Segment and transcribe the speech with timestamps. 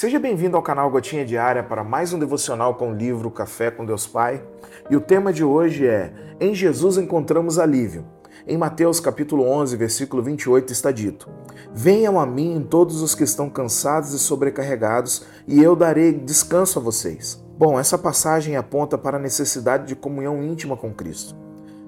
[0.00, 3.84] Seja bem-vindo ao canal Gotinha Diária para mais um devocional com o livro Café com
[3.84, 4.42] Deus Pai.
[4.88, 8.06] E o tema de hoje é Em Jesus encontramos alívio.
[8.46, 11.28] Em Mateus capítulo 11, versículo 28 está dito:
[11.74, 16.82] Venham a mim todos os que estão cansados e sobrecarregados, e eu darei descanso a
[16.82, 17.38] vocês.
[17.58, 21.36] Bom, essa passagem aponta para a necessidade de comunhão íntima com Cristo.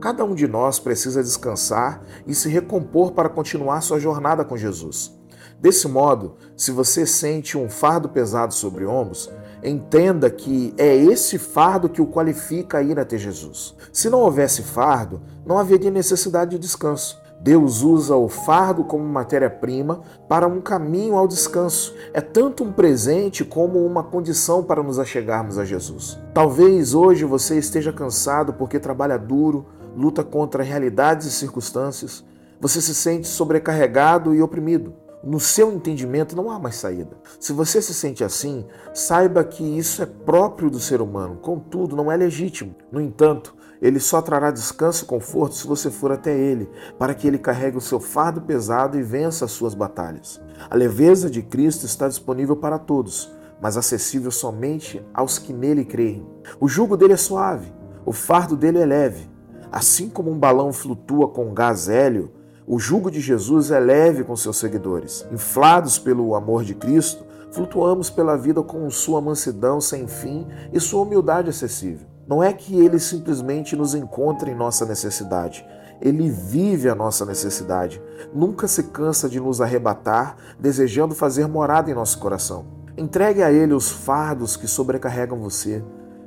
[0.00, 5.17] Cada um de nós precisa descansar e se recompor para continuar sua jornada com Jesus.
[5.60, 9.28] Desse modo, se você sente um fardo pesado sobre ombros,
[9.62, 13.74] entenda que é esse fardo que o qualifica a ir até Jesus.
[13.92, 17.20] Se não houvesse fardo, não haveria necessidade de descanso.
[17.40, 21.92] Deus usa o fardo como matéria-prima para um caminho ao descanso.
[22.12, 26.20] É tanto um presente como uma condição para nos achegarmos a Jesus.
[26.32, 29.66] Talvez hoje você esteja cansado porque trabalha duro,
[29.96, 32.24] luta contra realidades e circunstâncias.
[32.60, 37.16] Você se sente sobrecarregado e oprimido no seu entendimento não há mais saída.
[37.40, 42.10] Se você se sente assim, saiba que isso é próprio do ser humano, contudo, não
[42.10, 42.74] é legítimo.
[42.90, 47.26] No entanto, ele só trará descanso e conforto se você for até ele, para que
[47.26, 50.40] ele carregue o seu fardo pesado e vença as suas batalhas.
[50.68, 56.26] A leveza de Cristo está disponível para todos, mas acessível somente aos que nele creem.
[56.60, 57.72] O jugo dele é suave,
[58.04, 59.28] o fardo dele é leve.
[59.70, 62.32] Assim como um balão flutua com gás hélio,
[62.70, 65.26] o jugo de Jesus é leve com seus seguidores.
[65.32, 71.00] Inflados pelo amor de Cristo, flutuamos pela vida com sua mansidão sem fim e sua
[71.00, 72.06] humildade acessível.
[72.28, 75.64] Não é que ele simplesmente nos encontre em nossa necessidade.
[75.98, 78.02] Ele vive a nossa necessidade.
[78.34, 82.66] Nunca se cansa de nos arrebatar, desejando fazer morada em nosso coração.
[82.98, 85.82] Entregue a ele os fardos que sobrecarregam você.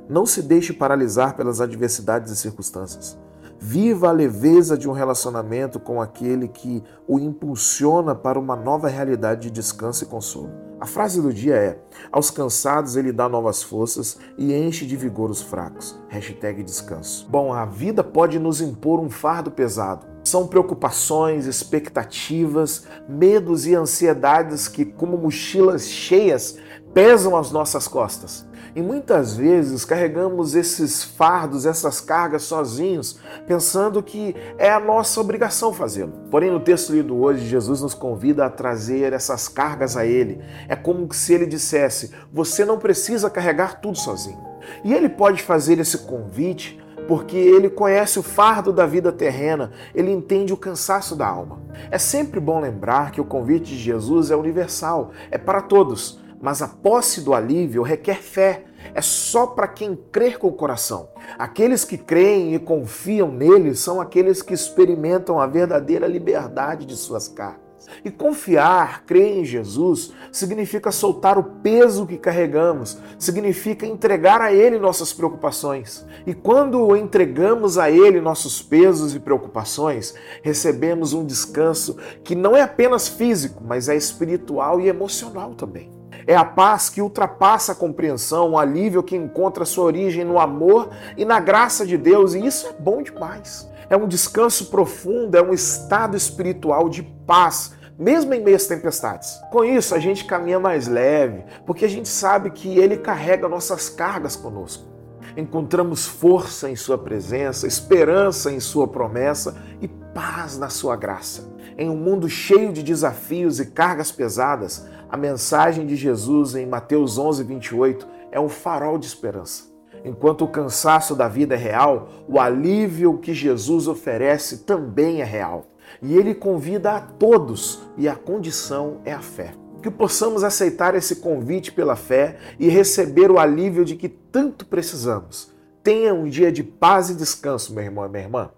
[0.08, 3.16] Não se deixe paralisar pelas adversidades e circunstâncias.
[3.64, 9.42] Viva a leveza de um relacionamento com aquele que o impulsiona para uma nova realidade
[9.42, 10.50] de descanso e consolo.
[10.80, 11.78] A frase do dia é:
[12.10, 15.96] Aos cansados ele dá novas forças e enche de vigor os fracos.
[16.08, 17.24] Hashtag descanso.
[17.30, 20.11] Bom, a vida pode nos impor um fardo pesado.
[20.24, 26.58] São preocupações, expectativas, medos e ansiedades que, como mochilas cheias,
[26.94, 28.46] pesam as nossas costas.
[28.74, 35.74] E muitas vezes carregamos esses fardos, essas cargas sozinhos, pensando que é a nossa obrigação
[35.74, 36.12] fazê-lo.
[36.30, 40.40] Porém, no texto lido hoje, Jesus nos convida a trazer essas cargas a Ele.
[40.68, 44.40] É como se Ele dissesse: Você não precisa carregar tudo sozinho.
[44.82, 50.10] E Ele pode fazer esse convite porque ele conhece o fardo da vida terrena, ele
[50.10, 51.60] entende o cansaço da alma.
[51.90, 56.60] É sempre bom lembrar que o convite de Jesus é universal, é para todos, mas
[56.60, 58.64] a posse do alívio requer fé.
[58.94, 61.08] É só para quem crer com o coração.
[61.38, 67.28] Aqueles que creem e confiam nele são aqueles que experimentam a verdadeira liberdade de suas
[67.28, 67.71] carnes.
[68.04, 74.78] E confiar, crer em Jesus, significa soltar o peso que carregamos, significa entregar a Ele
[74.78, 76.04] nossas preocupações.
[76.26, 82.62] E quando entregamos a Ele nossos pesos e preocupações, recebemos um descanso que não é
[82.62, 86.01] apenas físico, mas é espiritual e emocional também.
[86.26, 90.90] É a paz que ultrapassa a compreensão, o alívio que encontra sua origem no amor
[91.16, 93.70] e na graça de Deus, e isso é bom demais.
[93.90, 99.38] É um descanso profundo, é um estado espiritual de paz, mesmo em meio às tempestades.
[99.50, 103.88] Com isso, a gente caminha mais leve, porque a gente sabe que Ele carrega nossas
[103.88, 104.90] cargas conosco.
[105.36, 111.50] Encontramos força em Sua presença, esperança em Sua promessa e paz na Sua graça.
[111.76, 117.18] Em um mundo cheio de desafios e cargas pesadas, a mensagem de Jesus em Mateus
[117.18, 119.64] 11, 28 é um farol de esperança.
[120.02, 125.66] Enquanto o cansaço da vida é real, o alívio que Jesus oferece também é real.
[126.00, 129.52] E ele convida a todos, e a condição é a fé.
[129.82, 135.52] Que possamos aceitar esse convite pela fé e receber o alívio de que tanto precisamos.
[135.82, 138.50] Tenha um dia de paz e descanso, meu irmão e minha irmã.